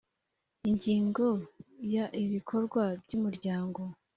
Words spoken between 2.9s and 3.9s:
by umuryango